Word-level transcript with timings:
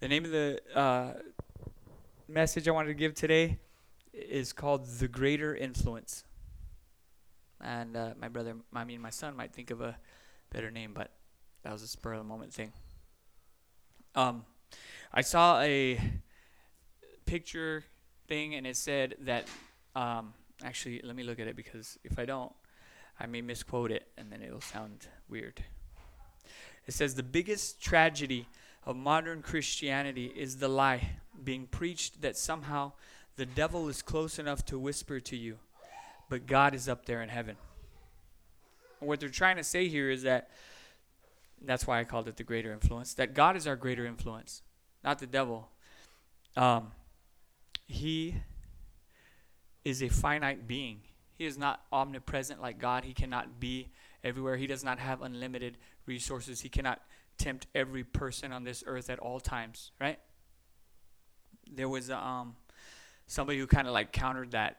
The 0.00 0.06
name 0.06 0.24
of 0.24 0.30
the 0.30 0.60
uh, 0.76 1.14
message 2.28 2.68
I 2.68 2.70
wanted 2.70 2.86
to 2.86 2.94
give 2.94 3.14
today 3.14 3.58
is 4.12 4.52
called 4.52 4.86
The 4.86 5.08
Greater 5.08 5.56
Influence. 5.56 6.22
And 7.60 7.96
uh, 7.96 8.10
my 8.16 8.28
brother, 8.28 8.54
I 8.72 8.84
mean, 8.84 9.00
my 9.00 9.10
son 9.10 9.34
might 9.34 9.52
think 9.52 9.72
of 9.72 9.80
a 9.80 9.98
better 10.52 10.70
name, 10.70 10.92
but 10.94 11.10
that 11.64 11.72
was 11.72 11.82
a 11.82 11.88
spur 11.88 12.12
of 12.12 12.18
the 12.18 12.24
moment 12.24 12.54
thing. 12.54 12.72
Um, 14.14 14.44
I 15.12 15.22
saw 15.22 15.60
a 15.62 16.00
picture 17.26 17.82
thing, 18.28 18.54
and 18.54 18.68
it 18.68 18.76
said 18.76 19.16
that. 19.22 19.48
Um, 19.96 20.32
actually, 20.62 21.00
let 21.02 21.16
me 21.16 21.24
look 21.24 21.40
at 21.40 21.48
it 21.48 21.56
because 21.56 21.98
if 22.04 22.20
I 22.20 22.24
don't, 22.24 22.52
I 23.18 23.26
may 23.26 23.40
misquote 23.40 23.90
it, 23.90 24.06
and 24.16 24.30
then 24.30 24.42
it'll 24.42 24.60
sound 24.60 25.08
weird. 25.28 25.64
It 26.86 26.94
says 26.94 27.16
the 27.16 27.24
biggest 27.24 27.82
tragedy 27.82 28.46
of 28.88 28.96
modern 28.96 29.42
Christianity 29.42 30.32
is 30.34 30.56
the 30.56 30.66
lie 30.66 31.10
being 31.44 31.66
preached 31.66 32.22
that 32.22 32.38
somehow 32.38 32.92
the 33.36 33.44
devil 33.44 33.86
is 33.86 34.00
close 34.00 34.38
enough 34.38 34.64
to 34.64 34.78
whisper 34.78 35.20
to 35.20 35.36
you, 35.36 35.58
but 36.30 36.46
God 36.46 36.74
is 36.74 36.88
up 36.88 37.04
there 37.04 37.22
in 37.22 37.28
heaven. 37.28 37.56
And 38.98 39.08
what 39.08 39.20
they're 39.20 39.28
trying 39.28 39.56
to 39.56 39.62
say 39.62 39.88
here 39.88 40.10
is 40.10 40.22
that 40.22 40.48
that's 41.62 41.86
why 41.86 42.00
I 42.00 42.04
called 42.04 42.28
it 42.28 42.38
the 42.38 42.44
greater 42.44 42.72
influence, 42.72 43.12
that 43.14 43.34
God 43.34 43.56
is 43.56 43.66
our 43.66 43.76
greater 43.76 44.06
influence, 44.06 44.62
not 45.04 45.18
the 45.18 45.26
devil. 45.26 45.68
Um, 46.56 46.92
he 47.86 48.36
is 49.84 50.02
a 50.02 50.08
finite 50.08 50.66
being. 50.66 51.02
He 51.36 51.44
is 51.44 51.58
not 51.58 51.82
omnipresent 51.92 52.62
like 52.62 52.78
God. 52.78 53.04
He 53.04 53.12
cannot 53.12 53.60
be 53.60 53.88
everywhere. 54.24 54.56
He 54.56 54.66
does 54.66 54.82
not 54.82 54.98
have 54.98 55.20
unlimited 55.20 55.76
resources. 56.06 56.62
He 56.62 56.70
cannot 56.70 57.02
tempt 57.38 57.66
every 57.74 58.04
person 58.04 58.52
on 58.52 58.64
this 58.64 58.84
earth 58.86 59.10
at 59.10 59.18
all 59.18 59.40
times, 59.40 59.92
right? 60.00 60.18
There 61.70 61.88
was 61.88 62.10
um, 62.10 62.56
somebody 63.26 63.58
who 63.58 63.66
kind 63.66 63.86
of 63.86 63.92
like 63.92 64.12
countered 64.12 64.52
that 64.52 64.78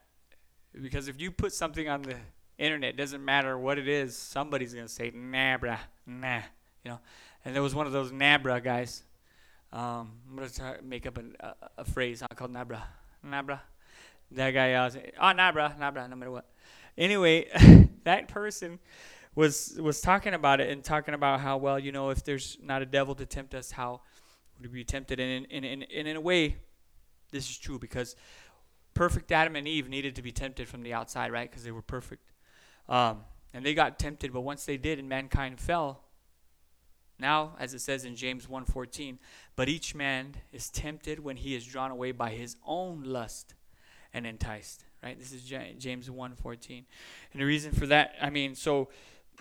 because 0.79 1.07
if 1.07 1.19
you 1.19 1.31
put 1.31 1.53
something 1.53 1.87
on 1.87 2.01
the 2.01 2.15
internet, 2.57 2.97
doesn't 2.97 3.23
matter 3.23 3.57
what 3.57 3.77
it 3.77 3.87
is, 3.87 4.15
somebody's 4.15 4.73
gonna 4.73 4.87
say 4.87 5.11
nah, 5.13 5.57
bruh, 5.57 5.79
nah, 6.05 6.41
you 6.83 6.91
know. 6.91 6.99
And 7.45 7.55
there 7.55 7.63
was 7.63 7.73
one 7.73 7.87
of 7.87 7.93
those 7.93 8.11
nah, 8.11 8.37
guys. 8.37 9.03
Um, 9.71 10.11
I'm 10.29 10.35
gonna 10.35 10.49
try 10.49 10.75
make 10.83 11.05
up 11.05 11.17
a, 11.17 11.23
a, 11.45 11.55
a 11.79 11.85
phrase 11.85 12.21
called 12.35 12.51
nah, 12.51 12.65
bruh, 12.65 12.81
nah. 13.23 13.57
That 14.31 14.51
guy, 14.51 14.73
uh, 14.73 14.89
oh 15.19 15.31
nah, 15.31 15.51
bruh, 15.51 15.79
nah, 15.79 16.07
no 16.07 16.15
matter 16.15 16.31
what. 16.31 16.45
Anyway, 16.97 17.47
that 18.03 18.27
person 18.27 18.79
was 19.39 19.77
was 19.79 20.01
talking 20.01 20.33
about 20.33 20.59
it 20.59 20.69
and 20.69 20.83
talking 20.83 21.13
about 21.13 21.39
how 21.39 21.57
well 21.57 21.79
you 21.79 21.91
know 21.91 22.09
if 22.09 22.23
there's 22.23 22.57
not 22.61 22.81
a 22.81 22.85
devil 22.85 23.15
to 23.15 23.25
tempt 23.25 23.55
us, 23.55 23.71
how 23.71 24.01
would 24.59 24.71
we 24.71 24.79
be 24.79 24.83
tempted? 24.83 25.19
And 25.19 25.45
in, 25.45 25.63
in, 25.63 25.83
in, 25.83 26.07
in 26.07 26.15
a 26.17 26.21
way, 26.21 26.57
this 27.31 27.49
is 27.49 27.57
true 27.57 27.79
because 27.79 28.15
perfect 28.93 29.31
Adam 29.31 29.55
and 29.55 29.67
Eve 29.67 29.87
needed 29.87 30.15
to 30.17 30.21
be 30.21 30.33
tempted 30.33 30.67
from 30.67 30.83
the 30.83 30.93
outside, 30.93 31.31
right? 31.31 31.49
Because 31.49 31.63
they 31.63 31.71
were 31.71 31.81
perfect. 31.81 32.33
Um, 32.89 33.21
and 33.53 33.65
they 33.65 33.73
got 33.73 33.97
tempted, 33.97 34.33
but 34.33 34.41
once 34.41 34.65
they 34.65 34.77
did 34.77 34.99
and 34.99 35.07
mankind 35.07 35.59
fell, 35.59 36.03
now, 37.17 37.55
as 37.59 37.73
it 37.73 37.79
says 37.79 38.05
in 38.05 38.15
James 38.15 38.47
1.14, 38.47 39.17
but 39.55 39.69
each 39.69 39.95
man 39.95 40.35
is 40.51 40.69
tempted 40.69 41.19
when 41.19 41.37
he 41.37 41.55
is 41.55 41.65
drawn 41.65 41.91
away 41.91 42.11
by 42.11 42.31
his 42.31 42.57
own 42.65 43.03
lust 43.03 43.55
and 44.13 44.25
enticed. 44.25 44.85
Right? 45.01 45.17
This 45.17 45.31
is 45.31 45.43
James 45.43 46.09
1.14. 46.09 46.83
And 47.31 47.41
the 47.41 47.45
reason 47.45 47.71
for 47.71 47.87
that, 47.87 48.15
I 48.21 48.29
mean, 48.29 48.55
so 48.55 48.89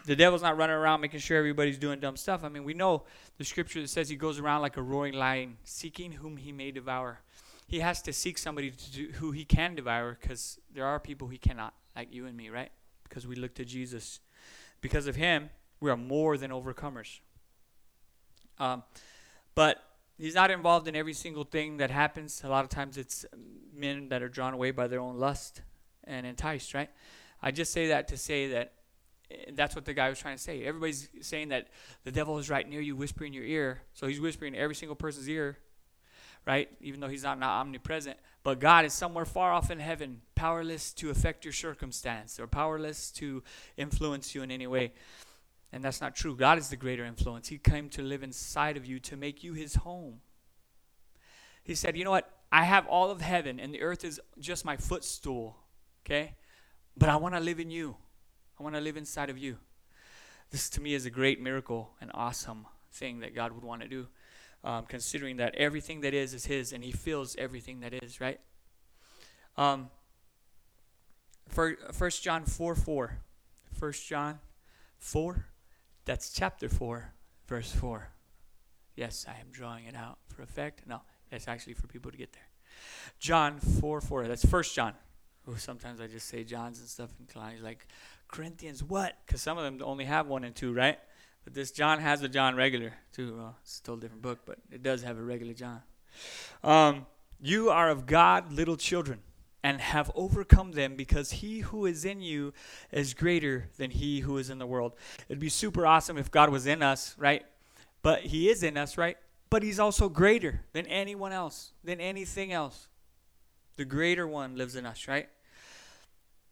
the 0.05 0.17
devil's 0.17 0.43
not 0.43 0.57
running 0.57 0.77
around 0.77 1.01
making 1.01 1.21
sure 1.21 1.37
everybody's 1.37 1.79
doing 1.79 2.01
dumb 2.01 2.17
stuff. 2.17 2.45
I 2.45 2.49
mean, 2.49 2.65
we 2.65 2.75
know 2.75 3.05
the 3.37 3.45
scripture 3.45 3.81
that 3.81 3.89
says 3.89 4.09
he 4.09 4.17
goes 4.17 4.39
around 4.39 4.63
like 4.63 4.77
a 4.77 4.83
roaring 4.83 5.15
lion, 5.15 5.57
seeking 5.65 6.13
whom 6.13 6.37
he 6.37 6.53
may 6.53 6.71
devour 6.71 7.21
he 7.69 7.81
has 7.81 8.01
to 8.03 8.13
seek 8.13 8.39
somebody 8.39 8.71
to 8.71 8.91
do, 8.91 9.09
who 9.13 9.31
he 9.31 9.45
can 9.45 9.75
devour 9.75 10.17
because 10.21 10.59
there 10.75 10.87
are 10.87 10.99
people 10.99 11.29
he 11.29 11.37
cannot, 11.37 11.75
like 11.95 12.13
you 12.13 12.27
and 12.27 12.35
me, 12.35 12.49
right? 12.49 12.71
Because 13.05 13.27
we 13.27 13.37
look 13.37 13.55
to 13.57 13.65
Jesus. 13.65 14.21
Because 14.81 15.07
of 15.07 15.17
him, 15.17 15.51
we 15.79 15.91
are 15.91 15.97
more 15.97 16.39
than 16.39 16.51
overcomers. 16.51 17.21
Um, 18.59 18.85
but 19.55 19.85
he's 20.17 20.35
not 20.35 20.51
involved 20.51 20.89
in 20.89 20.97
every 20.97 21.13
single 21.13 21.45
thing 21.45 21.77
that 21.77 21.91
happens. 21.91 22.43
A 22.43 22.49
lot 22.49 22.65
of 22.65 22.71
times 22.71 22.97
it's 22.97 23.27
men 23.75 24.09
that 24.09 24.23
are 24.23 24.31
drawn 24.31 24.55
away 24.55 24.71
by 24.71 24.89
their 24.89 25.01
own 25.01 25.19
lust 25.19 25.61
and 26.05 26.27
enticed, 26.27 26.73
right? 26.73 26.89
I 27.43 27.51
just 27.51 27.71
say 27.71 27.89
that 27.89 28.09
to 28.09 28.17
say 28.17 28.49
that 28.49 28.73
that's 29.53 29.75
what 29.75 29.85
the 29.85 29.95
guy 29.95 30.09
was 30.09 30.19
trying 30.19 30.37
to 30.37 30.43
say. 30.43 30.65
Everybody's 30.65 31.09
saying 31.21 31.49
that 31.49 31.69
the 32.05 32.13
devil 32.13 32.39
is 32.39 32.49
right 32.49 32.69
near 32.69 32.81
you, 32.81 32.97
whispering 32.97 33.35
in 33.35 33.41
your 33.41 33.45
ear. 33.45 33.83
So 33.93 34.07
he's 34.07 34.21
whispering 34.21 34.55
in 34.55 34.61
every 34.61 34.75
single 34.75 34.97
person's 34.97 35.29
ear 35.29 35.59
right? 36.49 36.71
Even 36.81 36.99
though 37.01 37.09
he's 37.09 37.23
not, 37.23 37.39
not 37.39 37.61
omnipresent. 37.61 38.17
But 38.43 38.59
God 38.59 38.87
is 38.87 38.95
somewhere 38.95 39.27
far 39.27 39.53
off 39.53 39.71
in 39.71 39.79
heaven, 39.79 40.23
powerless 40.35 40.95
to 40.95 41.11
affect 41.11 41.45
your 41.45 41.53
circumstance 41.53 42.41
or 42.41 42.47
powerless 42.47 43.11
to 43.13 43.43
influence 43.77 44.35
you 44.35 44.43
in 44.43 44.51
any 44.51 44.67
way. 44.67 44.93
And 45.73 45.85
that's 45.85 46.01
not 46.01 46.17
true. 46.17 46.35
God 46.35 46.57
is 46.57 46.71
the 46.71 46.77
greater 46.77 47.05
influence. 47.05 47.49
He 47.49 47.59
came 47.59 47.91
to 47.91 48.03
live 48.03 48.23
inside 48.23 48.79
of 48.79 48.87
you 48.87 48.99
to 49.01 49.17
make 49.17 49.45
you 49.45 49.53
his 49.53 49.75
home. 49.75 50.21
He 51.63 51.75
said, 51.75 51.99
You 51.99 52.05
know 52.05 52.11
what? 52.11 52.33
I 52.51 52.65
have 52.65 52.87
all 52.87 53.11
of 53.11 53.21
heaven, 53.21 53.61
and 53.61 53.75
the 53.75 53.83
earth 53.83 54.03
is 54.03 54.19
just 54.39 54.65
my 54.65 54.79
footstool, 54.79 55.59
okay? 56.07 56.35
But 56.97 57.11
I 57.11 57.17
want 57.17 57.35
to 57.35 57.41
live 57.41 57.61
in 57.61 57.71
you. 57.71 57.97
I 58.59 58.63
want 58.63 58.75
to 58.75 58.81
live 58.81 58.97
inside 58.97 59.31
of 59.31 59.39
you. 59.39 59.59
This 60.51 60.69
to 60.71 60.81
me 60.81 60.95
is 60.95 61.07
a 61.07 61.11
great 61.11 61.41
miracle, 61.41 61.91
an 62.01 62.11
awesome 62.15 62.67
thing 62.93 63.21
that 63.21 63.35
God 63.35 63.53
would 63.53 63.65
want 63.65 63.83
to 63.83 63.89
do 63.89 64.09
um, 64.65 64.85
considering 64.87 65.37
that 65.37 65.55
everything 65.55 66.01
that 66.01 66.15
is 66.15 66.35
is 66.35 66.47
His 66.47 66.73
and 66.73 66.83
He 66.83 66.93
fills 66.93 67.37
everything 67.37 67.81
that 67.81 67.93
is, 67.95 68.21
right? 68.21 68.41
Um, 69.57 69.91
for 71.49 71.77
1 71.97 72.11
John 72.23 72.45
4 72.45 72.75
4. 72.75 73.19
1 73.79 73.93
John 73.93 74.39
4, 74.99 75.47
that's 76.05 76.33
chapter 76.33 76.69
4, 76.69 77.13
verse 77.47 77.71
4. 77.71 78.09
Yes, 78.97 79.25
I 79.29 79.39
am 79.41 79.47
drawing 79.53 79.85
it 79.85 79.95
out 79.95 80.19
for 80.27 80.43
effect. 80.43 80.83
No, 80.87 81.03
it's 81.31 81.47
actually 81.47 81.75
for 81.75 81.87
people 81.87 82.11
to 82.11 82.17
get 82.17 82.33
there. 82.33 82.49
John 83.21 83.61
4 83.61 84.01
4. 84.01 84.27
That's 84.27 84.45
1 84.45 84.63
John. 84.75 84.95
Oh, 85.47 85.55
sometimes 85.57 86.01
I 86.01 86.09
just 86.09 86.29
say 86.29 86.45
John's 86.45 86.81
and 86.81 86.89
stuff, 86.89 87.11
and 87.19 87.29
Kalani's 87.29 87.63
like, 87.63 87.87
Corinthians, 88.29 88.83
what? 88.83 89.17
Because 89.27 89.43
some 89.43 89.59
of 89.59 89.65
them 89.65 89.81
only 89.87 90.05
have 90.05 90.27
one 90.27 90.45
and 90.45 90.55
two, 90.55 90.73
right? 90.73 90.99
But 91.45 91.55
this 91.55 91.71
John 91.71 91.99
has 92.01 92.23
a 92.23 92.29
John 92.29 92.57
regular 92.57 92.93
too. 93.13 93.37
Well, 93.37 93.57
it's 93.63 93.83
a 93.87 93.93
a 93.93 93.97
different 93.97 94.23
book, 94.23 94.41
but 94.45 94.59
it 94.71 94.83
does 94.83 95.03
have 95.03 95.19
a 95.19 95.23
regular 95.23 95.55
John. 95.55 95.81
Um, 96.63 97.07
you 97.41 97.71
are 97.71 97.89
of 97.89 98.07
God, 98.07 98.53
little 98.53 98.77
children, 98.77 99.21
and 99.63 99.81
have 99.81 100.11
overcome 100.15 100.73
them 100.73 100.95
because 100.95 101.33
he 101.33 101.61
who 101.61 101.87
is 101.87 102.05
in 102.05 102.21
you 102.21 102.53
is 102.93 103.15
greater 103.15 103.71
than 103.79 103.91
he 103.91 104.21
who 104.21 104.37
is 104.37 104.51
in 104.51 104.59
the 104.59 104.67
world. 104.67 104.93
It'd 105.29 105.41
be 105.41 105.49
super 105.49 105.87
awesome 105.87 106.19
if 106.19 106.31
God 106.31 106.51
was 106.51 106.67
in 106.67 106.83
us, 106.83 107.15
right? 107.19 107.45
But 108.03 108.23
he 108.23 108.51
is 108.51 108.63
in 108.63 108.77
us, 108.77 108.99
right? 108.99 109.17
But 109.51 109.63
he's 109.63 109.81
also 109.81 110.09
greater 110.09 110.65
than 110.73 110.87
anyone 110.87 111.33
else, 111.33 111.73
than 111.83 112.01
anything 112.01 112.53
else. 112.53 112.89
The 113.77 113.85
greater 113.85 114.27
one 114.27 114.57
lives 114.57 114.77
in 114.77 114.85
us, 114.85 115.09
right? 115.09 115.29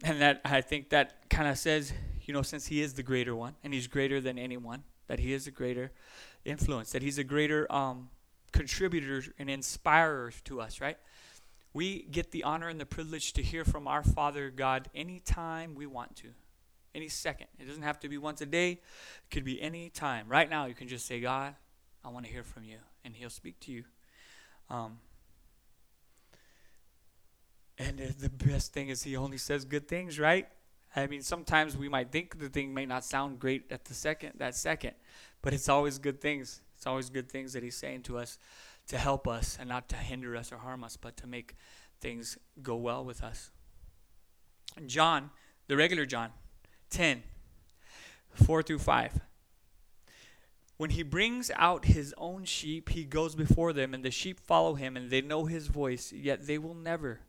And 0.06 0.22
that 0.22 0.40
I 0.44 0.60
think 0.60 0.90
that 0.90 1.28
kind 1.28 1.48
of 1.48 1.58
says 1.58 1.92
you 2.26 2.34
know, 2.34 2.42
since 2.42 2.66
he 2.66 2.82
is 2.82 2.94
the 2.94 3.02
greater 3.02 3.34
one 3.34 3.54
and 3.62 3.72
he's 3.72 3.86
greater 3.86 4.20
than 4.20 4.36
anyone, 4.38 4.82
that 5.06 5.20
he 5.20 5.32
is 5.32 5.46
a 5.46 5.50
greater 5.52 5.92
influence, 6.44 6.90
that 6.90 7.02
he's 7.02 7.18
a 7.18 7.24
greater 7.24 7.70
um, 7.72 8.10
contributor 8.52 9.22
and 9.38 9.48
inspirer 9.48 10.32
to 10.44 10.60
us, 10.60 10.80
right? 10.80 10.98
We 11.72 12.02
get 12.02 12.32
the 12.32 12.42
honor 12.42 12.68
and 12.68 12.80
the 12.80 12.86
privilege 12.86 13.32
to 13.34 13.42
hear 13.42 13.64
from 13.64 13.86
our 13.86 14.02
Father 14.02 14.50
God 14.50 14.88
anytime 14.94 15.74
we 15.76 15.86
want 15.86 16.16
to, 16.16 16.28
any 16.94 17.08
second. 17.08 17.46
It 17.60 17.68
doesn't 17.68 17.82
have 17.82 18.00
to 18.00 18.08
be 18.08 18.18
once 18.18 18.40
a 18.40 18.46
day, 18.46 18.72
it 18.72 19.30
could 19.30 19.44
be 19.44 19.62
any 19.62 19.88
time. 19.88 20.26
Right 20.28 20.50
now, 20.50 20.66
you 20.66 20.74
can 20.74 20.88
just 20.88 21.06
say, 21.06 21.20
God, 21.20 21.54
I 22.04 22.08
want 22.08 22.26
to 22.26 22.32
hear 22.32 22.42
from 22.42 22.64
you, 22.64 22.78
and 23.04 23.14
He'll 23.14 23.30
speak 23.30 23.60
to 23.60 23.72
you. 23.72 23.84
Um, 24.68 24.98
and 28.00 28.14
the 28.18 28.30
best 28.30 28.72
thing 28.72 28.88
is, 28.88 29.02
He 29.02 29.16
only 29.16 29.38
says 29.38 29.64
good 29.64 29.88
things, 29.88 30.18
right? 30.18 30.48
I 30.94 31.06
mean, 31.06 31.22
sometimes 31.22 31.76
we 31.76 31.88
might 31.88 32.10
think 32.10 32.38
the 32.38 32.48
thing 32.48 32.72
may 32.72 32.86
not 32.86 33.04
sound 33.04 33.38
great 33.38 33.70
at 33.70 33.84
the 33.84 33.94
second, 33.94 34.32
that 34.36 34.54
second, 34.54 34.94
but 35.42 35.52
it's 35.52 35.68
always 35.68 35.98
good 35.98 36.20
things. 36.20 36.62
It's 36.76 36.86
always 36.86 37.10
good 37.10 37.30
things 37.30 37.52
that 37.52 37.62
He's 37.62 37.76
saying 37.76 38.02
to 38.04 38.18
us 38.18 38.38
to 38.88 38.98
help 38.98 39.28
us 39.28 39.56
and 39.60 39.68
not 39.68 39.88
to 39.90 39.96
hinder 39.96 40.36
us 40.36 40.52
or 40.52 40.56
harm 40.56 40.84
us, 40.84 40.96
but 40.96 41.16
to 41.18 41.26
make 41.26 41.56
things 42.00 42.38
go 42.62 42.76
well 42.76 43.04
with 43.04 43.22
us. 43.22 43.50
John, 44.86 45.30
the 45.68 45.76
regular 45.76 46.06
John, 46.06 46.30
10, 46.90 47.22
4 48.34 48.62
through 48.62 48.78
5. 48.78 49.20
When 50.76 50.90
he 50.90 51.02
brings 51.02 51.50
out 51.56 51.86
his 51.86 52.14
own 52.18 52.44
sheep, 52.44 52.90
he 52.90 53.04
goes 53.04 53.34
before 53.34 53.72
them, 53.72 53.94
and 53.94 54.04
the 54.04 54.10
sheep 54.10 54.38
follow 54.38 54.74
him, 54.74 54.96
and 54.96 55.10
they 55.10 55.22
know 55.22 55.46
his 55.46 55.68
voice, 55.68 56.12
yet 56.12 56.46
they 56.46 56.58
will 56.58 56.74
never. 56.74 57.20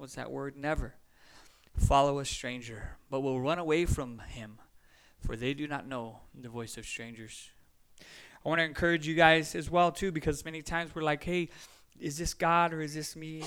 What's 0.00 0.14
that 0.14 0.30
word? 0.30 0.56
Never 0.56 0.94
follow 1.76 2.20
a 2.20 2.24
stranger, 2.24 2.96
but 3.10 3.20
will 3.20 3.38
run 3.38 3.58
away 3.58 3.84
from 3.84 4.20
him, 4.20 4.58
for 5.18 5.36
they 5.36 5.52
do 5.52 5.68
not 5.68 5.86
know 5.86 6.20
the 6.34 6.48
voice 6.48 6.78
of 6.78 6.86
strangers. 6.86 7.50
I 8.00 8.48
want 8.48 8.60
to 8.60 8.64
encourage 8.64 9.06
you 9.06 9.14
guys 9.14 9.54
as 9.54 9.68
well 9.68 9.92
too, 9.92 10.10
because 10.10 10.42
many 10.42 10.62
times 10.62 10.94
we're 10.94 11.02
like, 11.02 11.22
"Hey, 11.22 11.50
is 12.00 12.16
this 12.16 12.32
God 12.32 12.72
or 12.72 12.80
is 12.80 12.94
this 12.94 13.14
me?" 13.14 13.44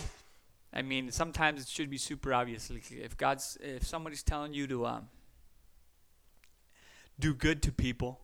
I 0.71 0.83
mean, 0.83 1.09
sometimes 1.11 1.59
it 1.59 1.67
should 1.67 1.89
be 1.89 1.97
super 1.97 2.31
obvious. 2.31 2.69
Like 2.69 2.91
if 2.91 3.17
God's, 3.17 3.57
if 3.59 3.87
somebody's 3.87 4.21
telling 4.21 4.53
you 4.53 4.67
to 4.67 4.85
um, 4.85 5.09
do 7.17 7.33
good 7.33 7.63
to 7.63 7.71
people, 7.71 8.19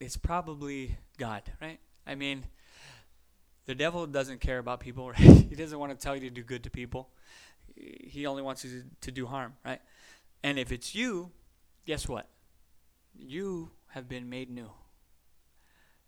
it's 0.00 0.16
probably 0.16 0.96
God, 1.18 1.42
right? 1.60 1.80
I 2.06 2.14
mean, 2.14 2.46
the 3.66 3.74
devil 3.74 4.06
doesn't 4.06 4.40
care 4.40 4.58
about 4.58 4.80
people, 4.80 5.10
right? 5.10 5.18
He 5.18 5.54
doesn't 5.54 5.78
want 5.78 5.92
to 5.92 5.98
tell 5.98 6.14
you 6.14 6.22
to 6.22 6.30
do 6.30 6.42
good 6.42 6.64
to 6.64 6.70
people. 6.70 7.08
He 7.76 8.26
only 8.26 8.42
wants 8.42 8.64
you 8.64 8.84
to, 9.00 9.10
do 9.10 9.26
harm, 9.26 9.54
right? 9.64 9.80
And 10.42 10.58
if 10.58 10.72
it's 10.72 10.94
you, 10.94 11.30
guess 11.86 12.08
what? 12.08 12.28
You 13.14 13.70
have 13.88 14.08
been 14.08 14.28
made 14.28 14.50
new. 14.50 14.70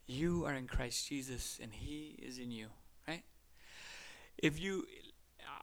You 0.06 0.45
are 0.45 0.55
in 0.55 0.67
Christ 0.67 1.09
Jesus, 1.09 1.59
and 1.62 1.73
He 1.73 2.17
is 2.23 2.39
in 2.39 2.51
you, 2.51 2.67
right? 3.09 3.23
If 4.37 4.61
you, 4.61 4.87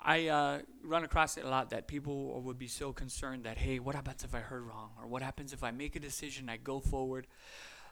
I 0.01 0.27
uh, 0.29 0.59
run 0.83 1.03
across 1.03 1.37
it 1.37 1.45
a 1.45 1.49
lot 1.49 1.69
that 1.69 1.87
people 1.87 2.41
would 2.41 2.57
be 2.57 2.67
so 2.67 2.93
concerned 2.93 3.43
that, 3.43 3.59
hey, 3.59 3.77
what 3.77 3.93
happens 3.93 4.23
if 4.23 4.33
I 4.33 4.39
heard 4.39 4.63
wrong? 4.63 4.91
Or 4.99 5.07
what 5.07 5.21
happens 5.21 5.53
if 5.53 5.63
I 5.63 5.69
make 5.69 5.95
a 5.95 5.99
decision, 5.99 6.49
I 6.49 6.57
go 6.57 6.79
forward, 6.79 7.27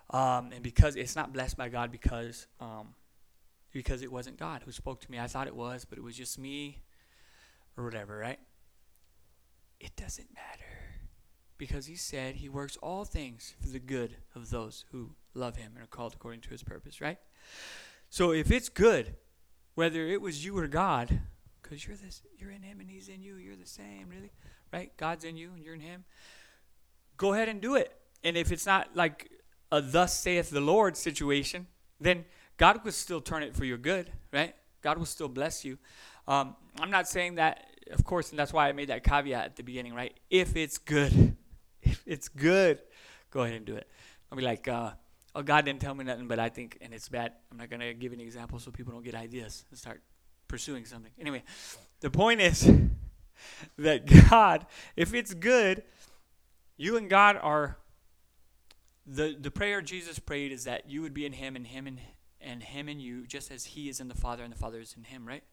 um, 0.10 0.52
and 0.52 0.64
because 0.64 0.96
it's 0.96 1.16
not 1.16 1.32
blessed 1.34 1.58
by 1.58 1.70
God 1.70 1.92
because 1.92 2.48
um, 2.60 2.96
because 3.72 4.02
it 4.02 4.12
wasn't 4.12 4.38
God 4.38 4.62
who 4.66 4.72
spoke 4.72 5.02
to 5.02 5.12
me. 5.12 5.20
I 5.20 5.28
thought 5.28 5.48
it 5.48 5.56
was, 5.56 5.86
but 5.86 5.98
it 5.98 6.04
was 6.04 6.16
just 6.16 6.40
me 6.40 6.82
or 7.78 7.84
whatever, 7.84 8.18
right? 8.18 8.40
It 9.80 9.96
doesn't 9.96 10.28
matter 10.34 10.66
because 11.58 11.86
he 11.86 11.96
said 11.96 12.36
he 12.36 12.50
works 12.50 12.78
all 12.82 13.06
things 13.06 13.54
for 13.62 13.68
the 13.68 13.80
good 13.80 14.16
of 14.36 14.50
those 14.50 14.86
who 14.92 15.12
love 15.34 15.58
him 15.58 15.74
and 15.76 15.84
are 15.84 15.88
called 15.88 16.14
according 16.14 16.42
to 16.42 16.50
his 16.50 16.64
purpose, 16.64 17.02
right? 17.02 17.18
So 18.10 18.32
if 18.32 18.50
it's 18.50 18.70
good, 18.70 19.16
whether 19.76 20.08
it 20.08 20.22
was 20.22 20.44
you 20.44 20.58
or 20.58 20.68
God, 20.68 21.20
because 21.62 21.86
you're 21.86 21.96
this, 21.96 22.22
you're 22.38 22.52
in 22.52 22.64
him 22.64 22.80
and 22.80 22.90
he's 22.90 23.08
in 23.08 23.22
you, 23.22 23.36
you're 23.36 23.56
the 23.56 23.68
same, 23.68 24.08
really, 24.10 24.32
right? 24.74 24.96
God's 24.98 25.24
in 25.24 25.38
you 25.38 25.52
and 25.54 25.64
you're 25.64 25.76
in 25.76 25.82
him. 25.82 26.06
Go 27.18 27.34
ahead 27.34 27.50
and 27.50 27.62
do 27.62 27.76
it. 27.76 27.94
And 28.24 28.36
if 28.36 28.52
it's 28.52 28.66
not 28.66 28.96
like 28.96 29.30
a 29.72 29.82
thus 29.82 30.18
saith 30.18 30.50
the 30.50 30.62
Lord 30.62 30.98
situation, 30.98 31.68
then 32.00 32.26
God 32.60 32.84
will 32.84 32.92
still 32.92 33.22
turn 33.22 33.42
it 33.42 33.56
for 33.56 33.64
your 33.64 33.78
good, 33.78 34.12
right? 34.34 34.54
God 34.82 34.98
will 34.98 35.06
still 35.06 35.30
bless 35.30 35.64
you. 35.64 35.78
Um, 36.28 36.58
I'm 36.80 36.92
not 36.92 37.08
saying 37.08 37.36
that, 37.36 37.66
of 37.92 38.04
course, 38.04 38.32
and 38.32 38.38
that's 38.38 38.52
why 38.52 38.68
I 38.68 38.74
made 38.74 38.90
that 38.90 39.04
caveat 39.04 39.46
at 39.46 39.56
the 39.56 39.64
beginning, 39.64 39.94
right? 39.94 40.14
If 40.30 40.58
it's 40.58 40.78
good, 40.78 41.38
if 41.82 42.04
it's 42.06 42.28
good, 42.28 42.80
go 43.32 43.44
ahead 43.44 43.56
and 43.56 43.66
do 43.66 43.76
it. 43.76 43.88
I'll 44.30 44.38
be 44.38 44.44
like, 44.44 44.68
uh, 44.68 44.92
oh, 45.36 45.42
God 45.42 45.64
didn't 45.64 45.80
tell 45.80 45.96
me 45.96 46.04
nothing, 46.04 46.28
but 46.28 46.38
I 46.38 46.50
think, 46.50 46.78
and 46.82 46.94
it's 46.94 47.08
bad. 47.08 47.32
I'm 47.50 47.58
not 47.58 47.70
going 47.70 47.80
to 47.80 47.94
give 47.94 48.12
any 48.12 48.24
examples 48.24 48.64
so 48.64 48.72
people 48.72 48.92
don't 48.92 49.06
get 49.06 49.16
ideas 49.16 49.64
and 49.70 49.80
start 49.80 50.02
pursuing 50.50 50.84
something. 50.84 51.12
Anyway, 51.18 51.44
the 52.02 52.10
point 52.10 52.42
is 52.42 52.70
that 53.78 54.30
God, 54.30 54.66
if 54.98 55.14
it's 55.14 55.34
good, 55.34 55.82
you 56.76 56.98
and 56.98 57.10
God 57.10 57.38
are 57.42 57.78
the 59.08 59.36
the 59.40 59.50
prayer 59.50 59.82
Jesus 59.82 60.20
prayed 60.20 60.52
is 60.52 60.66
that 60.66 60.90
you 60.90 61.02
would 61.02 61.14
be 61.14 61.26
in 61.26 61.34
him 61.34 61.56
and 61.56 61.66
him 61.66 61.88
and 61.88 62.00
and 62.42 62.64
him 62.64 62.88
and 62.88 63.02
you 63.02 63.26
just 63.28 63.52
as 63.52 63.66
he 63.66 63.90
is 63.90 64.00
in 64.00 64.08
the 64.08 64.16
Father 64.16 64.44
and 64.44 64.52
the 64.52 64.58
Father 64.58 64.80
is 64.80 64.96
in 64.98 65.04
him, 65.04 65.28
right? 65.28 65.44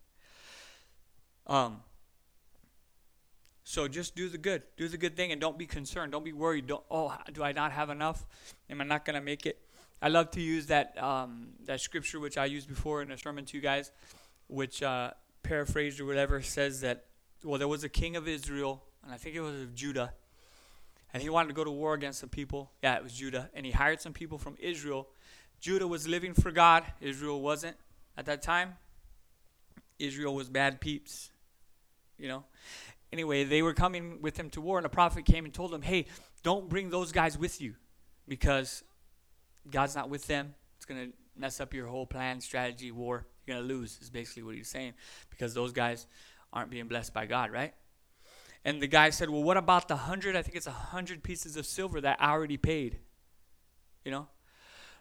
Um 1.47 1.83
so 3.65 3.89
just 3.89 4.15
do 4.15 4.29
the 4.29 4.39
good. 4.39 4.63
Do 4.77 4.87
the 4.89 4.97
good 4.97 5.17
thing 5.17 5.33
and 5.33 5.41
don't 5.41 5.59
be 5.59 5.67
concerned. 5.67 6.13
Don't 6.13 6.25
be 6.25 6.33
worried. 6.33 6.67
Don't 6.67 6.85
oh 6.91 7.15
do 7.33 7.43
I 7.43 7.53
not 7.53 7.73
have 7.73 7.91
enough? 7.91 8.27
Am 8.71 8.81
I 8.81 8.85
not 8.85 9.05
gonna 9.05 9.21
make 9.21 9.47
it? 9.47 9.61
I 10.01 10.09
love 10.09 10.31
to 10.33 10.41
use 10.41 10.67
that 10.67 11.01
um, 11.03 11.49
that 11.65 11.81
scripture 11.81 12.21
which 12.21 12.39
I 12.39 12.45
used 12.45 12.69
before 12.69 13.03
in 13.03 13.11
a 13.11 13.19
sermon 13.19 13.45
to 13.47 13.57
you 13.57 13.63
guys, 13.63 13.91
which 14.47 14.83
uh, 14.83 15.13
paraphrased 15.43 16.01
or 16.01 16.05
whatever 16.05 16.43
says 16.43 16.81
that 16.83 17.07
well 17.43 17.59
there 17.59 17.69
was 17.69 17.85
a 17.85 17.89
king 17.89 18.17
of 18.17 18.29
Israel 18.29 18.85
and 19.03 19.13
I 19.13 19.17
think 19.17 19.35
it 19.35 19.41
was 19.41 19.61
of 19.61 19.75
Judah 19.75 20.13
and 21.17 21.23
he 21.23 21.31
wanted 21.31 21.49
to 21.49 21.55
go 21.55 21.65
to 21.65 21.71
war 21.71 21.95
against 21.95 22.19
some 22.19 22.29
people. 22.29 22.71
Yeah, 22.83 22.97
it 22.97 23.03
was 23.03 23.15
Judah. 23.15 23.49
And 23.55 23.65
he 23.65 23.73
hired 23.73 24.03
some 24.03 24.13
people 24.13 24.37
from 24.37 24.55
Israel. 24.59 25.09
Judah 25.61 25.87
was 25.87 26.07
living 26.07 26.35
for 26.35 26.51
God, 26.51 26.85
Israel 27.01 27.41
wasn't 27.41 27.77
at 28.17 28.27
that 28.27 28.43
time. 28.43 28.75
Israel 29.99 30.35
was 30.35 30.49
bad 30.49 30.81
peeps, 30.81 31.31
you 32.19 32.29
know. 32.29 32.45
Anyway, 33.13 33.45
they 33.45 33.63
were 33.63 33.73
coming 33.73 34.21
with 34.21 34.37
him 34.37 34.51
to 34.51 34.61
war, 34.61 34.79
and 34.79 34.87
a 34.87 34.91
prophet 34.91 35.25
came 35.25 35.45
and 35.45 35.55
told 35.55 35.71
them, 35.71 35.83
hey, 35.83 36.07
don't 36.43 36.69
bring 36.69 36.91
those 36.91 37.13
guys 37.13 37.39
with 37.39 37.61
you 37.61 37.75
because 38.29 38.83
God's 39.71 39.95
not 39.95 40.11
with 40.11 40.27
them. 40.27 40.55
It's 40.77 40.85
going 40.85 41.07
to 41.07 41.13
mess 41.37 41.61
up 41.61 41.73
your 41.73 41.87
whole 41.87 42.07
plan, 42.07 42.41
strategy, 42.41 42.91
war. 42.91 43.27
You're 43.47 43.57
going 43.57 43.69
to 43.69 43.75
lose, 43.75 43.99
is 44.03 44.11
basically 44.11 44.43
what 44.43 44.55
he's 44.55 44.69
saying 44.69 44.95
because 45.31 45.55
those 45.55 45.73
guys 45.73 46.07
aren't 46.53 46.71
being 46.71 46.89
blessed 46.89 47.15
by 47.15 47.27
God, 47.27 47.51
right? 47.51 47.73
And 48.65 48.83
the 48.83 48.89
guy 48.89 49.11
said, 49.11 49.31
Well, 49.31 49.45
what 49.45 49.57
about 49.57 49.87
the 49.87 49.97
hundred? 49.97 50.35
I 50.35 50.43
think 50.43 50.57
it's 50.57 50.67
a 50.67 50.73
hundred 50.73 51.23
pieces 51.23 51.57
of 51.57 51.67
silver 51.67 52.01
that 52.01 52.17
I 52.21 52.31
already 52.31 52.57
paid. 52.57 52.99
You 54.05 54.11
know? 54.11 54.29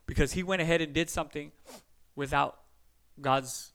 Because 0.06 0.34
he 0.34 0.44
went 0.44 0.62
ahead 0.62 0.82
and 0.82 0.94
did 0.94 1.10
something 1.10 1.52
without 2.16 2.60
God's, 3.20 3.72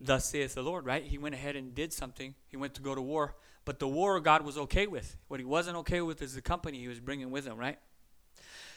thus 0.00 0.26
saith 0.26 0.54
the 0.54 0.62
Lord, 0.62 0.84
right? 0.84 1.04
He 1.04 1.18
went 1.18 1.34
ahead 1.34 1.56
and 1.56 1.74
did 1.74 1.92
something. 1.92 2.34
He 2.48 2.56
went 2.56 2.74
to 2.74 2.82
go 2.82 2.94
to 2.94 3.02
war. 3.02 3.34
But 3.64 3.78
the 3.78 3.88
war 3.88 4.18
God 4.20 4.42
was 4.42 4.58
okay 4.58 4.86
with. 4.86 5.16
What 5.28 5.40
he 5.40 5.46
wasn't 5.46 5.76
okay 5.78 6.00
with 6.00 6.20
is 6.20 6.34
the 6.34 6.42
company 6.42 6.78
he 6.78 6.88
was 6.88 7.00
bringing 7.00 7.30
with 7.30 7.46
him, 7.46 7.56
right? 7.56 7.78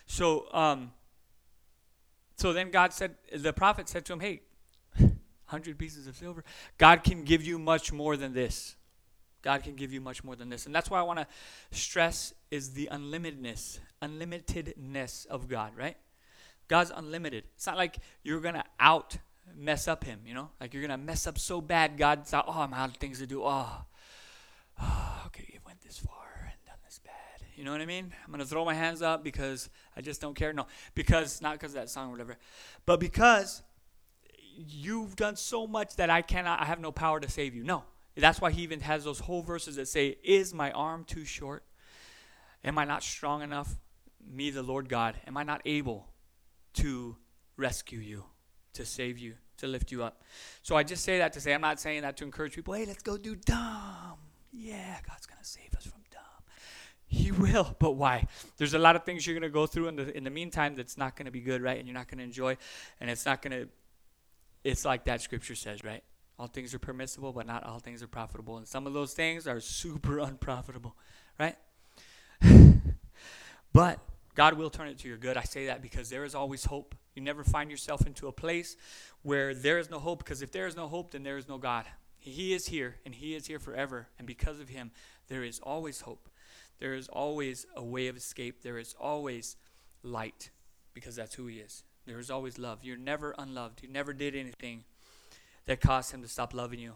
So, 0.06 0.48
um, 0.54 0.92
so 2.36 2.54
then 2.54 2.70
God 2.70 2.94
said, 2.94 3.16
the 3.34 3.54
prophet 3.54 3.90
said 3.90 4.06
to 4.06 4.14
him, 4.14 4.20
Hey, 4.20 4.42
100 5.50 5.78
pieces 5.78 6.08
of 6.08 6.16
silver. 6.16 6.44
God 6.78 7.04
can 7.04 7.24
give 7.24 7.44
you 7.44 7.60
much 7.60 7.92
more 7.92 8.18
than 8.18 8.34
this. 8.34 8.76
God 9.42 9.62
can 9.64 9.76
give 9.76 9.94
you 9.94 10.02
much 10.02 10.24
more 10.24 10.36
than 10.36 10.50
this. 10.50 10.66
And 10.66 10.74
that's 10.74 10.90
why 10.90 11.00
I 11.00 11.04
want 11.04 11.20
to 11.20 11.28
stress 11.70 12.34
is 12.50 12.72
the 12.72 12.90
unlimitedness, 12.92 13.80
unlimitedness 14.02 15.28
of 15.28 15.48
God, 15.48 15.74
right? 15.78 15.98
God's 16.68 16.92
unlimited. 16.96 17.44
It's 17.56 17.68
not 17.68 17.78
like 17.78 17.98
you're 18.24 18.40
going 18.40 18.56
to 18.56 18.64
out 18.80 19.18
mess 19.56 19.88
up 19.88 20.04
him, 20.04 20.20
you 20.26 20.34
know? 20.34 20.50
Like 20.60 20.74
you're 20.74 20.86
going 20.86 20.98
to 20.98 21.04
mess 21.04 21.28
up 21.28 21.38
so 21.38 21.62
bad, 21.62 21.98
God's 21.98 22.34
out, 22.34 22.46
oh, 22.48 22.60
I'm 22.60 22.74
out 22.74 22.90
of 22.90 22.98
things 22.98 23.20
to 23.20 23.28
do. 23.28 23.44
Oh, 23.44 23.86
oh 24.82 25.22
okay, 25.28 25.50
you 25.54 25.60
went 25.66 25.82
this 25.82 25.98
far 25.98 26.50
and 26.52 26.66
done 26.66 26.78
this 26.84 27.00
bad. 27.00 27.14
You 27.56 27.64
know 27.64 27.72
what 27.72 27.82
I 27.82 27.86
mean? 27.86 28.12
I'm 28.24 28.32
going 28.32 28.40
to 28.40 28.48
throw 28.48 28.66
my 28.66 28.74
hands 28.74 29.02
up 29.02 29.24
because 29.24 29.70
I 29.96 30.02
just 30.02 30.22
don't 30.22 30.36
care. 30.36 30.54
No, 30.54 30.68
because, 30.94 31.42
not 31.42 31.54
because 31.54 31.72
of 31.72 31.76
that 31.76 31.90
song 31.90 32.10
or 32.10 32.12
whatever, 32.12 32.38
but 32.86 33.00
because 33.00 33.62
you've 34.56 35.16
done 35.16 35.36
so 35.36 35.68
much 35.68 35.96
that 35.98 36.10
I 36.10 36.22
cannot, 36.22 36.62
I 36.62 36.66
have 36.66 36.80
no 36.80 36.92
power 36.92 37.20
to 37.20 37.30
save 37.30 37.56
you. 37.56 37.64
No, 37.64 37.84
that's 38.16 38.42
why 38.42 38.52
he 38.52 38.64
even 38.64 38.82
has 38.82 39.04
those 39.04 39.20
whole 39.20 39.42
verses 39.42 39.76
that 39.76 39.88
say, 39.88 40.18
Is 40.24 40.54
my 40.54 40.72
arm 40.72 41.04
too 41.04 41.26
short? 41.26 41.64
Am 42.64 42.78
I 42.78 42.86
not 42.86 43.04
strong 43.04 43.42
enough? 43.42 43.76
Me, 44.28 44.50
the 44.50 44.64
Lord 44.64 44.90
God, 44.90 45.16
am 45.28 45.38
I 45.38 45.44
not 45.44 45.62
able 45.66 46.08
to 46.76 47.18
rescue 47.58 48.00
you, 48.00 48.24
to 48.74 48.86
save 48.86 49.18
you, 49.18 49.36
to 49.58 49.68
lift 49.68 49.92
you 49.92 50.04
up? 50.04 50.22
So 50.62 50.76
I 50.76 50.84
just 50.84 51.04
say 51.04 51.18
that 51.20 51.34
to 51.34 51.42
say, 51.42 51.54
I'm 51.54 51.62
not 51.62 51.80
saying 51.80 52.02
that 52.02 52.18
to 52.18 52.24
encourage 52.24 52.54
people, 52.54 52.74
hey, 52.74 52.86
let's 52.86 53.04
go 53.04 53.18
do 53.18 53.36
dumb. 53.36 54.18
Yeah, 54.52 54.98
God's 55.08 55.26
going 55.26 55.40
to 55.42 55.48
save 55.48 55.74
us 55.76 55.84
from 55.84 56.02
dumb. 56.12 56.22
He 57.08 57.32
will, 57.32 57.76
but 57.80 57.92
why? 57.92 58.28
There's 58.58 58.74
a 58.74 58.80
lot 58.80 58.96
of 58.96 59.04
things 59.04 59.26
you're 59.28 59.34
going 59.36 59.50
to 59.50 59.54
go 59.54 59.68
through 59.68 59.90
in 59.90 59.96
the, 59.96 60.18
in 60.18 60.24
the 60.24 60.30
meantime 60.30 60.76
that's 60.76 60.98
not 60.98 61.16
going 61.16 61.26
to 61.26 61.32
be 61.32 61.42
good, 61.42 61.62
right? 61.62 61.78
And 61.78 61.88
you're 61.88 61.94
not 61.98 62.08
going 62.08 62.18
to 62.20 62.24
enjoy, 62.24 62.58
and 63.00 63.10
it's 63.10 63.26
not 63.26 63.42
going 63.42 63.52
to, 63.52 63.70
it's 64.64 64.86
like 64.86 65.06
that 65.06 65.22
scripture 65.22 65.56
says, 65.56 65.84
right? 65.84 66.04
All 66.38 66.48
things 66.48 66.74
are 66.74 66.80
permissible, 66.80 67.32
but 67.32 67.48
not 67.48 67.64
all 67.64 67.80
things 67.80 68.04
are 68.04 68.08
profitable. 68.08 68.58
And 68.58 68.68
some 68.68 68.88
of 68.88 68.94
those 68.94 69.14
things 69.14 69.48
are 69.48 69.60
super 69.60 70.20
unprofitable, 70.20 70.96
right? 71.40 71.56
but 73.74 74.00
God 74.36 74.56
will 74.56 74.70
turn 74.70 74.90
it 74.90 75.00
to 75.00 75.08
your 75.08 75.18
good. 75.18 75.38
I 75.38 75.44
say 75.44 75.68
that 75.68 75.82
because 75.82 76.10
there 76.10 76.26
is 76.26 76.36
always 76.36 76.66
hope. 76.66 76.94
You 77.16 77.22
never 77.22 77.44
find 77.44 77.72
yourself 77.72 78.06
into 78.06 78.28
a 78.28 78.34
place 78.34 78.76
where 79.24 79.56
there 79.56 79.80
is 79.80 79.90
no 79.90 79.98
hope, 79.98 80.20
because 80.20 80.42
if 80.42 80.52
there 80.52 80.68
is 80.68 80.76
no 80.76 80.88
hope, 80.88 81.12
then 81.12 81.24
there 81.24 81.38
is 81.38 81.48
no 81.48 81.58
God. 81.58 81.86
He 82.20 82.54
is 82.54 82.68
here, 82.68 82.98
and 83.06 83.16
He 83.16 83.34
is 83.34 83.48
here 83.48 83.60
forever. 83.60 84.10
And 84.20 84.28
because 84.28 84.60
of 84.60 84.70
Him, 84.70 84.92
there 85.30 85.44
is 85.44 85.60
always 85.60 86.02
hope. 86.02 86.30
There 86.80 86.94
is 86.94 87.08
always 87.08 87.66
a 87.76 87.84
way 87.84 88.08
of 88.08 88.18
escape. 88.18 88.62
There 88.62 88.78
is 88.78 88.94
always 89.00 89.56
light, 90.04 90.52
because 90.94 91.16
that's 91.16 91.36
who 91.36 91.48
He 91.48 91.58
is. 91.58 91.84
There 92.06 92.20
is 92.20 92.30
always 92.30 92.60
love. 92.60 92.80
You're 92.84 92.98
never 92.98 93.34
unloved. 93.38 93.82
You 93.82 93.90
never 93.90 94.14
did 94.14 94.36
anything 94.36 94.84
that 95.66 95.82
caused 95.82 96.12
him 96.12 96.22
to 96.22 96.28
stop 96.28 96.54
loving 96.54 96.80
you. 96.80 96.94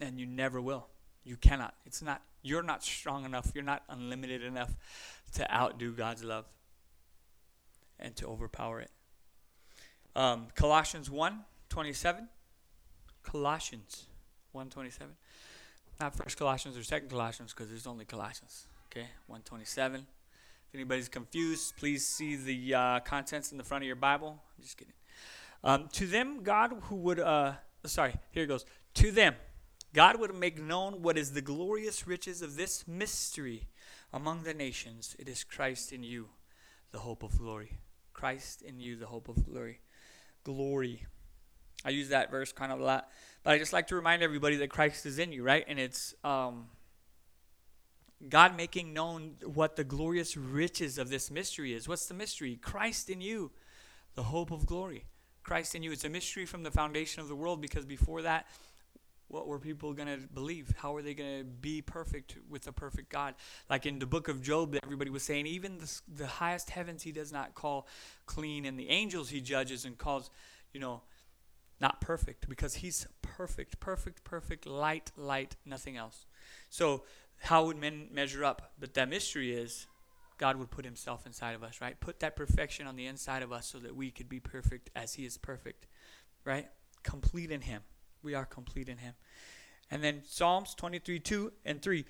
And 0.00 0.18
you 0.18 0.26
never 0.26 0.60
will. 0.60 0.88
You 1.24 1.36
cannot. 1.36 1.74
It's 1.86 2.02
not 2.02 2.22
you're 2.42 2.62
not 2.62 2.84
strong 2.84 3.24
enough. 3.24 3.52
You're 3.54 3.64
not 3.64 3.82
unlimited 3.88 4.42
enough 4.42 4.76
to 5.34 5.52
outdo 5.52 5.92
God's 5.92 6.22
love 6.22 6.44
and 7.98 8.14
to 8.16 8.26
overpower 8.26 8.80
it. 8.80 8.90
Um, 10.14 10.48
Colossians 10.54 11.10
1 11.10 11.40
27. 11.70 12.28
Colossians 13.22 14.04
1 14.52 14.68
27. 14.68 15.14
Not 16.00 16.16
first 16.16 16.36
Colossians 16.36 16.76
or 16.76 16.82
second 16.82 17.08
Colossians 17.08 17.52
because 17.52 17.70
there's 17.70 17.86
only 17.86 18.04
Colossians. 18.04 18.66
Okay? 18.92 19.08
127. 19.26 20.00
If 20.00 20.74
anybody's 20.74 21.08
confused, 21.08 21.76
please 21.76 22.06
see 22.06 22.36
the 22.36 22.74
uh, 22.74 23.00
contents 23.00 23.52
in 23.52 23.58
the 23.58 23.64
front 23.64 23.84
of 23.84 23.86
your 23.86 23.96
Bible. 23.96 24.42
I'm 24.56 24.62
just 24.62 24.76
kidding. 24.76 24.94
Um, 25.62 25.88
to 25.92 26.06
them, 26.06 26.42
God 26.42 26.72
who 26.82 26.96
would, 26.96 27.20
uh, 27.20 27.52
sorry, 27.86 28.14
here 28.32 28.42
it 28.42 28.48
goes. 28.48 28.66
To 28.94 29.10
them, 29.10 29.34
God 29.94 30.18
would 30.18 30.34
make 30.34 30.60
known 30.60 31.02
what 31.02 31.16
is 31.16 31.30
the 31.32 31.40
glorious 31.40 32.06
riches 32.06 32.42
of 32.42 32.56
this 32.56 32.86
mystery 32.86 33.68
among 34.12 34.42
the 34.42 34.52
nations. 34.52 35.14
It 35.20 35.28
is 35.28 35.44
Christ 35.44 35.92
in 35.92 36.02
you, 36.02 36.28
the 36.90 36.98
hope 36.98 37.22
of 37.22 37.38
glory. 37.38 37.78
Christ 38.12 38.60
in 38.60 38.80
you, 38.80 38.96
the 38.96 39.06
hope 39.06 39.28
of 39.28 39.46
glory. 39.46 39.80
Glory. 40.42 41.06
I 41.84 41.90
use 41.90 42.08
that 42.08 42.30
verse 42.30 42.52
kind 42.52 42.72
of 42.72 42.80
a 42.80 42.84
lot, 42.84 43.08
but 43.44 43.54
I 43.54 43.58
just 43.58 43.72
like 43.72 43.86
to 43.88 43.94
remind 43.94 44.22
everybody 44.22 44.56
that 44.56 44.68
Christ 44.68 45.06
is 45.06 45.20
in 45.20 45.32
you, 45.32 45.44
right? 45.44 45.64
And 45.68 45.78
it's 45.78 46.12
um, 46.24 46.66
God 48.28 48.56
making 48.56 48.92
known 48.92 49.36
what 49.44 49.76
the 49.76 49.84
glorious 49.84 50.36
riches 50.36 50.98
of 50.98 51.08
this 51.08 51.30
mystery 51.30 51.72
is. 51.72 51.86
What's 51.86 52.06
the 52.06 52.14
mystery? 52.14 52.58
Christ 52.60 53.10
in 53.10 53.20
you, 53.20 53.52
the 54.16 54.24
hope 54.24 54.50
of 54.50 54.66
glory. 54.66 55.04
Christ 55.44 55.76
in 55.76 55.84
you. 55.84 55.92
It's 55.92 56.04
a 56.04 56.08
mystery 56.08 56.46
from 56.46 56.64
the 56.64 56.70
foundation 56.70 57.20
of 57.20 57.28
the 57.28 57.36
world 57.36 57.60
because 57.60 57.84
before 57.84 58.22
that, 58.22 58.46
what 59.28 59.46
were 59.46 59.58
people 59.58 59.92
going 59.92 60.08
to 60.08 60.26
believe? 60.28 60.74
How 60.78 60.94
are 60.94 61.02
they 61.02 61.14
going 61.14 61.38
to 61.38 61.44
be 61.44 61.82
perfect 61.82 62.36
with 62.48 62.66
a 62.66 62.72
perfect 62.72 63.10
God? 63.10 63.34
Like 63.68 63.86
in 63.86 63.98
the 63.98 64.06
book 64.06 64.28
of 64.28 64.42
Job, 64.42 64.76
everybody 64.82 65.10
was 65.10 65.22
saying, 65.22 65.46
even 65.46 65.78
the, 65.78 66.00
the 66.14 66.26
highest 66.26 66.70
heavens 66.70 67.02
he 67.02 67.12
does 67.12 67.32
not 67.32 67.54
call 67.54 67.86
clean, 68.26 68.64
and 68.64 68.78
the 68.78 68.90
angels 68.90 69.30
he 69.30 69.40
judges 69.40 69.84
and 69.84 69.96
calls, 69.96 70.30
you 70.72 70.80
know, 70.80 71.02
not 71.80 72.00
perfect 72.00 72.48
because 72.48 72.76
he's 72.76 73.06
perfect, 73.22 73.80
perfect, 73.80 74.24
perfect, 74.24 74.66
light, 74.66 75.10
light, 75.16 75.56
nothing 75.64 75.96
else. 75.96 76.26
So, 76.70 77.04
how 77.38 77.66
would 77.66 77.76
men 77.76 78.08
measure 78.12 78.44
up? 78.44 78.72
But 78.78 78.94
that 78.94 79.08
mystery 79.08 79.52
is 79.52 79.86
God 80.38 80.56
would 80.56 80.70
put 80.70 80.84
himself 80.84 81.26
inside 81.26 81.54
of 81.54 81.62
us, 81.62 81.80
right? 81.80 81.98
Put 81.98 82.20
that 82.20 82.36
perfection 82.36 82.86
on 82.86 82.96
the 82.96 83.06
inside 83.06 83.42
of 83.42 83.52
us 83.52 83.66
so 83.66 83.78
that 83.78 83.94
we 83.94 84.10
could 84.10 84.28
be 84.28 84.40
perfect 84.40 84.90
as 84.94 85.14
he 85.14 85.24
is 85.24 85.36
perfect, 85.36 85.86
right? 86.44 86.68
Complete 87.02 87.50
in 87.50 87.62
him. 87.62 87.82
We 88.24 88.34
are 88.34 88.46
complete 88.46 88.88
in 88.88 88.98
him. 88.98 89.14
And 89.90 90.02
then 90.02 90.22
Psalms 90.26 90.74
23, 90.74 91.20
2 91.20 91.52
and 91.64 91.80
3. 91.80 92.04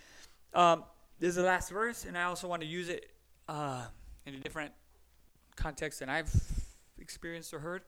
Um, 0.55 0.85
this 1.19 1.31
is 1.31 1.35
the 1.37 1.43
last 1.43 1.71
verse, 1.71 2.05
and 2.05 2.17
I 2.17 2.25
also 2.25 2.47
want 2.49 2.63
to 2.63 2.69
use 2.69 2.89
it 2.89 3.11
uh, 3.49 3.83
in 4.25 4.35
a 4.35 4.39
different 4.39 4.73
context 5.57 6.01
than 6.01 6.09
I've 6.09 6.33
experienced 6.99 7.53
or 7.53 7.59
heard. 7.59 7.83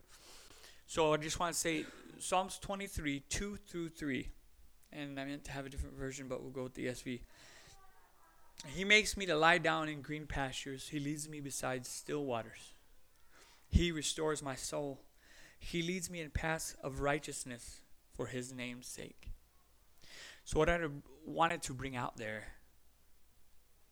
So 0.87 1.15
I 1.15 1.17
just 1.17 1.39
want 1.39 1.55
to 1.55 1.59
say 1.59 1.85
Psalms 2.19 2.59
23, 2.59 3.21
2 3.29 3.57
through 3.57 3.89
3. 3.91 4.29
And 4.93 5.19
I 5.21 5.25
meant 5.25 5.45
to 5.45 5.53
have 5.53 5.67
a 5.67 5.69
different 5.69 5.97
version, 5.97 6.27
but 6.29 6.43
we'll 6.43 6.51
go 6.51 6.65
with 6.65 6.75
the 6.75 6.87
SV. 6.87 7.21
He 8.75 8.85
makes 8.85 9.17
me 9.17 9.27
to 9.27 9.37
lie 9.37 9.59
down 9.59 9.89
in 9.89 10.01
green 10.01 10.27
pastures. 10.27 10.89
He 10.89 10.99
leads 10.99 11.29
me 11.29 11.41
beside 11.41 11.87
still 11.87 12.25
waters. 12.25 12.73
He 13.69 13.93
restores 13.93 14.43
my 14.43 14.55
soul. 14.55 15.01
He 15.59 15.83
leads 15.83 16.09
me 16.09 16.21
in 16.21 16.31
paths 16.31 16.77
of 16.83 17.01
righteousness 17.01 17.81
for 18.17 18.27
his 18.27 18.53
name's 18.53 18.87
sake. 18.87 19.33
So, 20.45 20.59
what 20.59 20.69
I 20.69 20.79
wanted 21.25 21.63
to 21.63 21.75
bring 21.75 21.97
out 21.97 22.17
there 22.17 22.45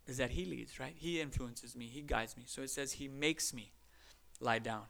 is 0.07 0.19
that 0.19 0.31
he 0.31 0.45
leads, 0.45 0.79
right? 0.79 0.95
He 0.97 1.21
influences 1.21 1.75
me, 1.77 1.87
he 1.87 2.03
guides 2.03 2.37
me. 2.37 2.45
So 2.47 2.63
it 2.63 2.71
says 2.71 2.93
he 2.93 3.09
makes 3.09 3.55
me 3.55 3.73
lie 4.41 4.59
down 4.59 4.85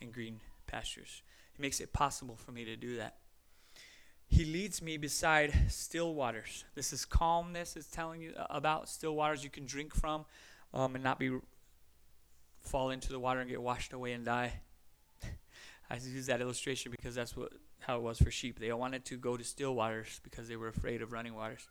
in 0.00 0.10
green 0.10 0.40
pastures. 0.66 1.22
He 1.54 1.62
makes 1.62 1.80
it 1.80 1.92
possible 1.92 2.36
for 2.36 2.52
me 2.52 2.64
to 2.64 2.76
do 2.76 2.96
that. 2.96 3.16
He 4.26 4.44
leads 4.44 4.80
me 4.80 4.96
beside 4.96 5.52
still 5.68 6.14
waters. 6.14 6.64
This 6.74 6.92
is 6.92 7.04
calmness. 7.04 7.76
It's 7.76 7.88
telling 7.88 8.22
you 8.22 8.32
about 8.48 8.88
still 8.88 9.14
waters 9.14 9.42
you 9.42 9.50
can 9.50 9.66
drink 9.66 9.94
from 9.94 10.24
um, 10.72 10.94
and 10.94 11.02
not 11.02 11.18
be 11.18 11.36
fall 12.60 12.90
into 12.90 13.10
the 13.10 13.18
water 13.18 13.40
and 13.40 13.50
get 13.50 13.60
washed 13.60 13.92
away 13.92 14.12
and 14.12 14.24
die. 14.24 14.60
I 15.90 15.94
use 15.94 16.26
that 16.26 16.40
illustration 16.40 16.92
because 16.92 17.14
that's 17.14 17.36
what 17.36 17.52
how 17.86 17.96
it 17.96 18.02
was 18.02 18.18
for 18.18 18.30
sheep. 18.30 18.58
They 18.58 18.72
wanted 18.72 19.04
to 19.06 19.16
go 19.16 19.36
to 19.36 19.44
still 19.44 19.74
waters 19.74 20.20
because 20.22 20.48
they 20.48 20.56
were 20.56 20.68
afraid 20.68 21.02
of 21.02 21.12
running 21.12 21.34
waters. 21.34 21.68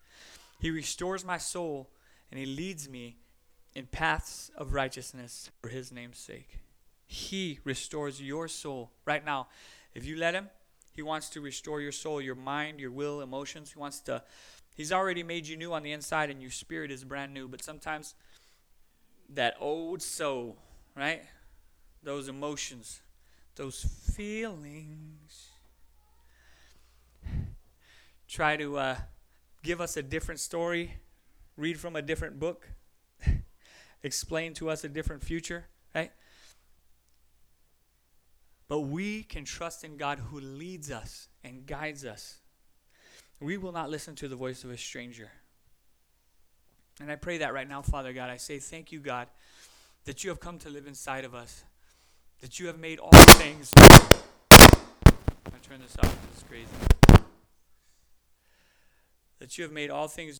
He 0.60 0.72
restores 0.72 1.24
my 1.24 1.38
soul 1.38 1.90
and 2.32 2.40
he 2.40 2.46
leads 2.46 2.90
me 2.90 3.18
in 3.76 3.86
paths 3.86 4.52
of 4.56 4.74
righteousness 4.74 5.52
for 5.62 5.70
his 5.70 5.92
name's 5.92 6.18
sake. 6.18 6.60
He 7.06 7.60
restores 7.64 8.22
your 8.22 8.48
soul 8.48 8.92
right 9.06 9.24
now. 9.24 9.48
If 9.94 10.06
you 10.06 10.16
let 10.16 10.34
him, 10.34 10.50
he 10.96 11.02
wants 11.02 11.30
to 11.30 11.42
restore 11.42 11.82
your 11.82 11.92
soul, 11.92 12.22
your 12.22 12.36
mind, 12.36 12.80
your 12.80 12.92
will, 12.92 13.22
emotions. 13.22 13.72
He 13.72 13.80
wants 13.80 14.00
to 14.02 14.22
He's 14.80 14.94
already 14.94 15.24
made 15.24 15.46
you 15.46 15.58
new 15.58 15.74
on 15.74 15.84
the 15.84 15.92
inside 15.92 16.30
and 16.30 16.42
your 16.42 16.52
spirit 16.52 16.90
is 16.90 17.04
brand 17.04 17.34
new, 17.34 17.50
but 17.50 17.62
sometimes 17.62 18.16
that 19.28 19.58
old 19.60 20.02
soul, 20.02 20.56
right? 20.96 21.24
Those 22.02 22.30
emotions, 22.30 23.02
those 23.56 23.84
feelings 24.16 25.49
try 28.30 28.56
to 28.56 28.78
uh, 28.78 28.96
give 29.64 29.82
us 29.82 29.98
a 29.98 30.04
different 30.04 30.40
story, 30.40 30.94
read 31.58 31.80
from 31.80 31.96
a 31.96 32.02
different 32.02 32.40
book, 32.40 32.70
explain 34.04 34.54
to 34.54 34.70
us 34.70 34.84
a 34.84 34.90
different 34.90 35.24
future, 35.24 35.66
right? 35.96 36.12
But 38.68 38.82
we 38.82 39.24
can 39.24 39.46
trust 39.46 39.84
in 39.84 39.98
God 39.98 40.20
who 40.20 40.40
leads 40.40 40.92
us 40.92 41.28
and 41.44 41.66
guides 41.66 42.06
us. 42.06 42.38
We 43.40 43.58
will 43.58 43.72
not 43.72 43.90
listen 43.90 44.16
to 44.16 44.28
the 44.28 44.36
voice 44.36 44.64
of 44.64 44.70
a 44.70 44.78
stranger. 44.78 45.32
And 47.02 47.12
I 47.12 47.16
pray 47.16 47.40
that 47.40 47.54
right 47.54 47.68
now, 47.68 47.82
Father 47.82 48.14
God. 48.14 48.30
I 48.30 48.38
say 48.38 48.60
thank 48.60 48.92
you, 48.92 49.00
God, 49.00 49.28
that 50.06 50.24
you 50.24 50.30
have 50.30 50.40
come 50.40 50.60
to 50.60 50.70
live 50.70 50.86
inside 50.86 51.26
of 51.26 51.34
us, 51.34 51.64
that 52.42 52.60
you 52.60 52.68
have 52.68 52.78
made 52.78 53.00
all 53.00 53.10
things. 53.12 53.72
I 53.78 55.58
turn 55.64 55.82
this 55.82 55.98
off. 55.98 56.18
It's 56.34 56.44
crazy. 56.44 56.68
That 59.40 59.58
you 59.58 59.64
have 59.64 59.72
made 59.72 59.90
all 59.90 60.08
things 60.08 60.40